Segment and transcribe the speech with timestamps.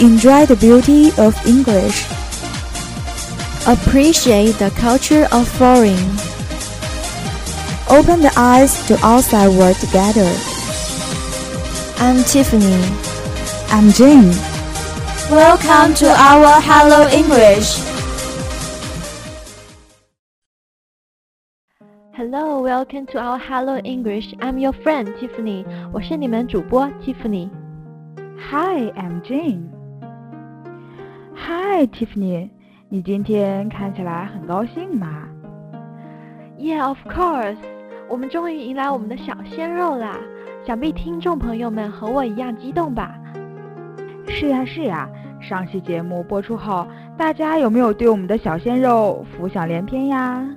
[0.00, 2.06] Enjoy the beauty of English.
[3.66, 6.00] Appreciate the culture of foreign.
[7.90, 10.30] Open the eyes to outside world together.
[11.98, 12.80] I'm Tiffany.
[13.68, 14.30] I'm Jane.
[15.30, 17.78] Welcome to our Hello English.
[22.12, 24.34] Hello, welcome to our Hello English.
[24.40, 25.64] I'm your friend Tiffany.
[25.92, 27.50] 我是你们主播 Tiffany.
[28.50, 29.73] Hi, I'm Jane.
[31.37, 32.49] Hi, Tiffany.
[32.89, 35.27] 你今天看起来很高兴嘛
[36.57, 37.57] ？Yeah, of course.
[38.09, 40.17] 我们终于迎来我们的小鲜肉啦！
[40.65, 43.15] 想必听众朋友们和我一样激动吧？
[44.27, 45.09] 是呀，是呀。
[45.41, 50.47] 上期节目播出后，大家有没有对我们的小鲜肉浮想联翩呀？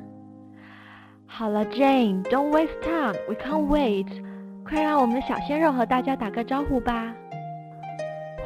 [1.27, 3.15] 好了，Jane, don't waste time.
[3.29, 4.07] We can't wait.
[4.65, 7.13] 快让我们的小鲜肉和大家打个招呼吧。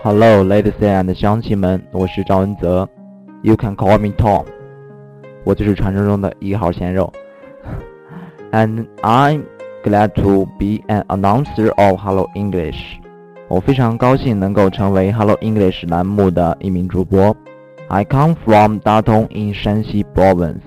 [0.00, 2.88] Hello, ladies and 乡亲们，我是赵文泽。
[3.42, 4.46] You can call me Tom，
[5.44, 7.12] 我就是传说中的一号鲜肉。
[8.50, 9.42] And I'm
[9.84, 12.96] glad to be an announcer of Hello English。
[13.48, 17.36] 我非常高兴能够成为 Hello English 栏目的一名主播。
[17.88, 20.62] I come from Datong in Shanxi province。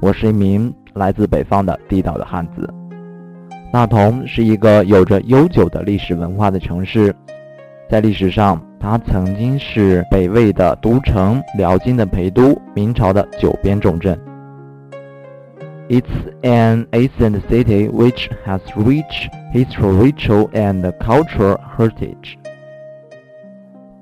[0.00, 2.68] 我是一名来自北方的地道的汉子。
[3.72, 7.14] 大同是一个有着悠久的历史文化的城市，
[7.90, 8.60] 在历史上。
[8.78, 14.16] 它曾经是北魏的都城，辽金的陪都，明朝的九边重镇。
[15.88, 16.04] It's
[16.42, 22.36] an ancient city which has rich historical and cultural heritage.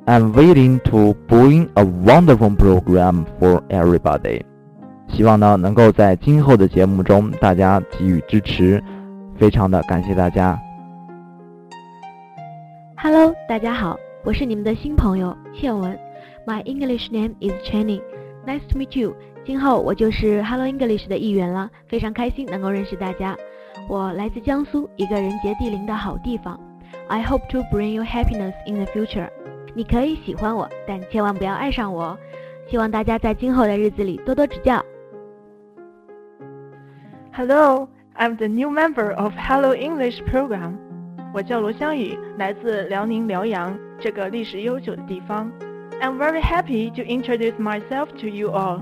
[0.05, 4.43] I'm waiting to bring a wonderful program for everybody.
[5.09, 8.83] 希望呢能够在今后的节目中大家给予支持，
[9.39, 10.59] 非常的感谢大家。
[13.04, 13.98] Hello，大家好。
[14.24, 15.98] 我是你们的新朋友倩文，
[16.46, 18.02] My English name is Chenny.
[18.46, 19.16] Nice to meet you.
[19.46, 23.36] 今后我就是 Hello English 的一员了，非常开心能够认识大家。
[23.88, 26.60] 我来自江苏，一个人杰地灵的好地方。
[27.08, 29.30] I hope to bring you happiness in the future.
[29.74, 32.18] 你可以喜欢我，但千万不要爱上我。
[32.68, 34.84] 希望大家在今后的日子里多多指教。
[37.32, 37.88] Hello,
[38.18, 40.74] I'm the new member of Hello English program.
[41.34, 45.52] 我叫罗香雨，来自辽宁辽阳这个历史悠久的地方。
[46.02, 48.82] I'm very happy to introduce myself to you all.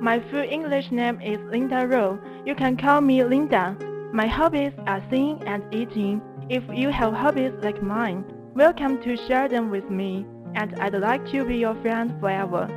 [0.00, 2.18] My full English name is Linda Rowe.
[2.44, 3.76] You can call me Linda.
[4.12, 6.20] My hobbies are singing and eating.
[6.48, 10.26] If you have hobbies like mine, welcome to share them with me.
[10.54, 12.68] And I'd like to be your friend forever.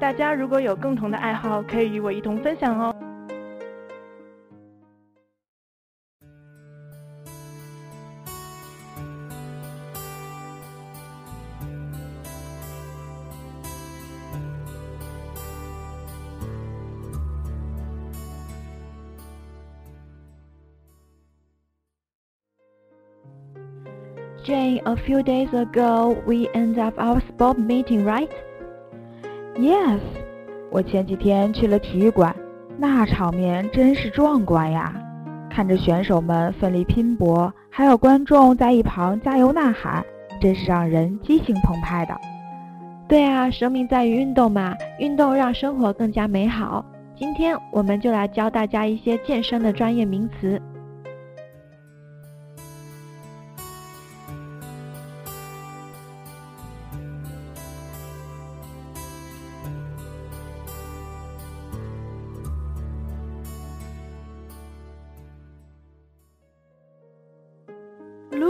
[0.00, 2.94] 大家如果有共同的爱好，可以与我一同分享哦。
[24.47, 28.29] Jane, a few days ago we end up our sport meeting, right?
[29.57, 29.99] Yes.
[30.71, 32.33] 我前几天去了体育馆，
[32.77, 34.95] 那场面真是壮观呀！
[35.49, 40.01] 看着选手们奋力拼搏，还有观众在一旁加油呐喊，
[40.39, 42.15] 真是让人激情澎湃的。
[43.05, 46.85] 对啊，生命在于运动嘛，运动让生活更加美好。
[47.17, 50.61] 今天我们就来教大家一些健身的专业名词。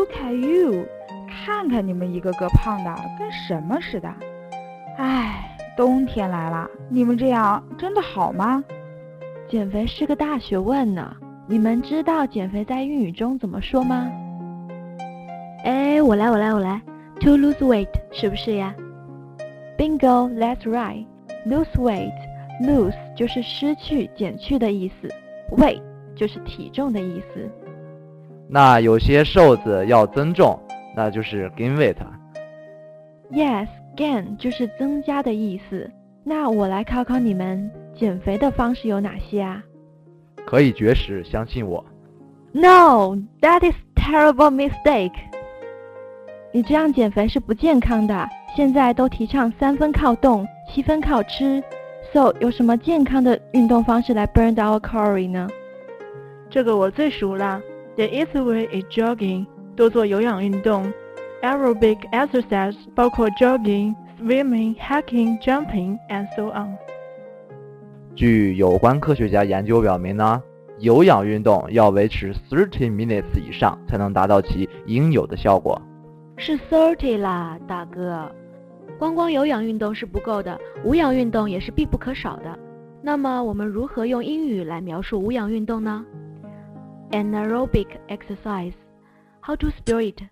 [0.07, 0.85] Look at you，
[1.27, 4.09] 看看你们一个个胖的跟什么似的。
[4.97, 8.63] 唉，冬天来了，你们这样真的好吗？
[9.49, 11.15] 减肥是个大学问呢。
[11.49, 14.09] 你们知道减肥在英语中怎么说吗？
[15.63, 16.81] 哎，我来，我来，我来。
[17.21, 18.73] To lose weight，是不是呀
[19.77, 21.05] ？Bingo，that's right。
[21.45, 25.09] Lose weight，lose 就是失去、减去的意思
[25.51, 25.81] ，weight
[26.15, 27.49] 就是体重的意思。
[28.49, 30.57] 那有些瘦子要增重，
[30.95, 31.97] 那就是 gain weight。
[33.31, 35.89] Yes，gain 就是增加的意思。
[36.23, 39.61] 那我来考考你们，减肥的方式有哪些啊？
[40.45, 41.83] 可以绝食，相信我。
[42.53, 45.11] No，that is terrible mistake。
[46.53, 48.29] 你这样减肥是不健康的。
[48.55, 51.61] 现在都提倡三分靠动，七分靠吃。
[52.13, 55.49] So，有什么健康的运动方式来 burn our calorie 呢？
[56.49, 57.61] 这个我最熟了。
[57.97, 60.93] The easy way is jogging，多做有氧运动。
[61.41, 66.77] Aerobic exercise 包括 jogging、swimming, hiking, jumping, and so on.
[68.15, 70.43] 据有关科学家研究表明呢，
[70.77, 75.81] 有氧运动要维持30 minutes 以上才能达到其应有的效果。
[76.37, 78.31] 是 thirty 啦，大哥。
[78.99, 82.59] 光光有氧运动是不够的，无氧运动也是必不可少的。
[83.01, 86.05] 那么我们如何用英语来描述无氧运动呢
[87.10, 88.74] ？Anaerobic exercise.
[89.40, 90.22] How to spell it?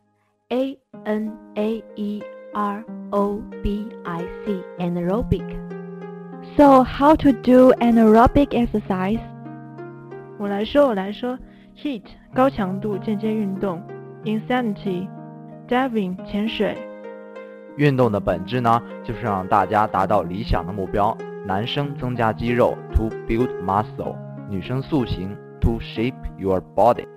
[0.50, 2.22] A N A E
[2.54, 4.62] R O B I C.
[4.78, 5.44] Anaerobic.
[6.56, 9.20] So how to do anaerobic exercise?
[10.38, 11.38] 我来说，我来说，
[11.76, 12.02] heat
[12.34, 13.82] 高强度间接运动，
[14.24, 15.08] insanity
[15.68, 16.76] diving 潜水。
[17.76, 21.16] 运动的本质呢，就是让大家达到理想的目标。
[21.46, 24.16] 男生增加肌肉，to build muscle；
[24.48, 27.07] 女生塑形 ，to shape your body。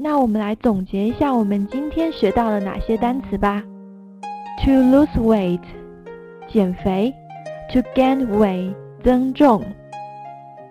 [0.00, 3.62] 那我们来总结一下我们今天学到了哪些单词吧。
[4.64, 5.62] To lose weight，
[6.48, 7.12] 减肥
[7.72, 9.64] ；to gain weight，增重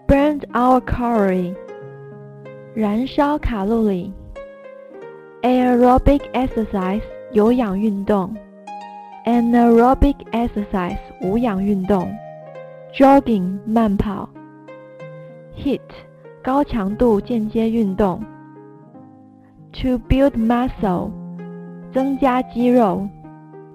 [0.06, 1.54] ；burn our calorie，
[2.74, 4.12] 燃烧卡路里；
[5.42, 7.02] aerobic exercise，
[7.32, 8.30] 有氧运动；
[9.24, 12.06] anaerobic exercise，无氧运动；
[12.94, 14.28] jogging，慢跑；
[15.56, 15.80] heat，
[16.42, 18.22] 高强度间接运动。
[19.72, 21.10] To build muscle，
[21.92, 23.08] 增加肌肉；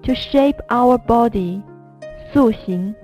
[0.02, 1.60] to shape our body，
[2.32, 2.94] 塑形。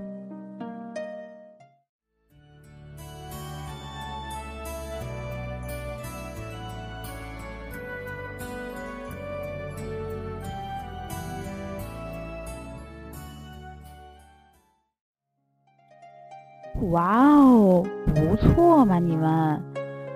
[16.92, 19.62] 哇哦，不错嘛，你们！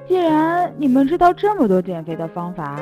[0.07, 2.79] 既然你们知道这么多减肥的方法，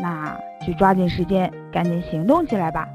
[0.00, 2.88] 那就抓紧时间，赶紧行动起来吧！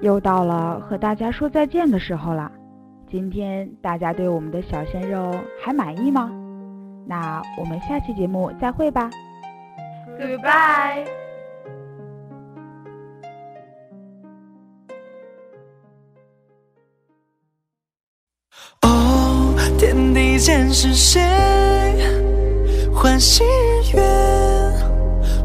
[0.00, 2.50] 又到了和大家说再见的时候了。
[3.10, 5.32] 今天大家对我们的小鲜肉
[5.62, 6.30] 还满意吗？
[7.06, 9.08] 那我们下期节目再会吧。
[10.18, 11.06] Goodbye。
[18.82, 21.20] 哦，天地间是谁？
[22.92, 24.02] 欢喜日月，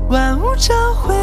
[0.10, 1.14] 万物交汇，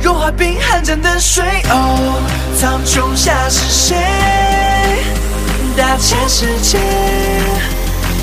[0.00, 1.44] 融化冰寒江的水。
[1.70, 2.22] 哦，
[2.58, 3.96] 苍穹下是谁？
[5.76, 6.78] 大千世界，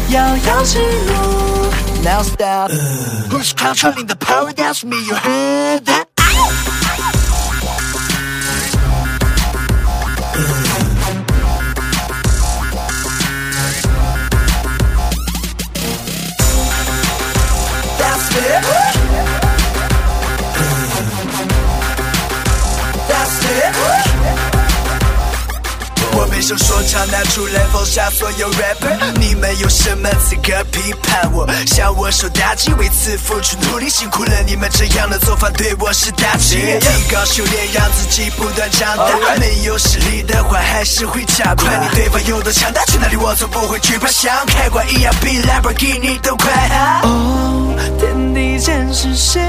[0.10, 1.72] 遥遥之路。
[2.04, 2.72] Now stop.
[3.30, 4.52] Who's controlling the power?
[4.54, 4.98] That's me.
[5.06, 6.03] You heard that?
[26.54, 31.48] 我每首说唱拿出来封杀所有 rapper，你们有什么资格批判我？
[31.66, 36.58] 向我受打击，为此付出努力，辛苦了你们这样的做法对我是打击。
[36.80, 39.36] 提高修炼，让自己不断长大。
[39.40, 41.56] 没有实力的话，还是会差。
[41.56, 46.52] 管你对方有多强大，去哪里我从不会惧怕，像开挂一样比兰博基尼都快。
[47.02, 49.42] 哦，天地间是谁？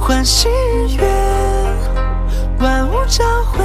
[0.00, 1.02] 欢喜日月，
[2.58, 3.57] 万物交汇。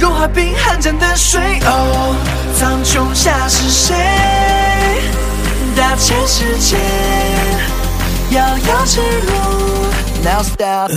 [0.00, 1.60] 融化冰寒战的水。
[1.66, 2.16] 哦，
[2.58, 3.94] 苍穹下是谁？
[5.76, 6.76] 大千世界，
[8.30, 9.32] 遥遥之路。
[10.24, 10.90] Now stop.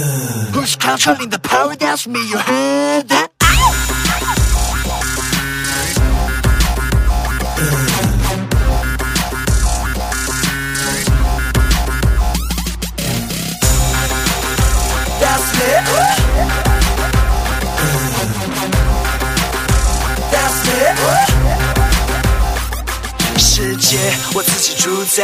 [0.53, 1.75] Who's controlling the power?
[1.75, 2.19] That's me.
[2.29, 3.32] You heard that?
[25.15, 25.21] 世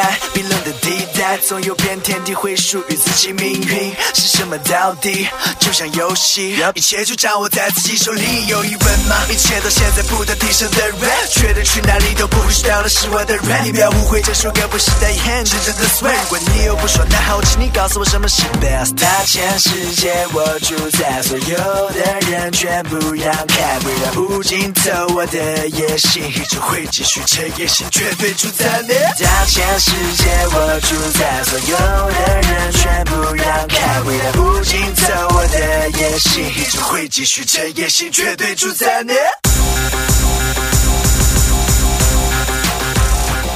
[1.48, 5.28] 总有片天地会属于自己命运，是什么到底？
[5.60, 8.48] 就像游戏，一切就掌握在自己手里。
[8.48, 9.16] 有疑问吗？
[9.30, 13.64] 一切到现在不断提升的 rap，觉得去哪里都不会知道的是我的 rap。
[13.64, 16.14] 你不要误会，这首歌不是代言，真正的 swag。
[16.24, 18.96] 如果你又不说，那好，请你告诉我什么是 best。
[18.96, 21.58] 大千世界，我主宰，所有
[21.92, 28.94] 的人全部让开，为了无尽头，我的野心一直会继续，这野心绝对主宰你。
[29.24, 31.78] 大千世界，我主宰，所有
[32.12, 35.04] 的人全部让开，为了无尽头，
[35.36, 39.14] 我的野心一直会继续，这野心绝对主宰你。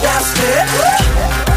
[0.02, 0.34] That's
[1.48, 1.53] it.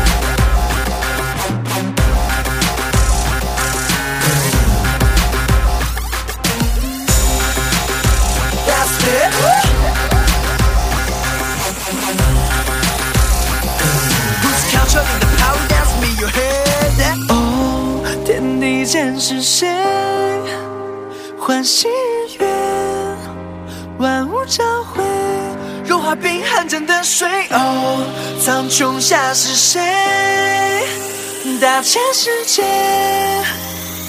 [21.66, 21.90] 喜日
[22.38, 22.46] 月，
[23.98, 25.02] 万物交汇，
[25.84, 27.28] 融化冰寒间的水。
[27.50, 28.06] 哦，
[28.40, 29.80] 苍穹下是谁？
[31.60, 32.62] 大千世界，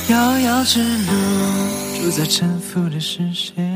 [0.09, 1.11] 遥遥之路，
[1.99, 3.66] 主宰沉浮的是谁？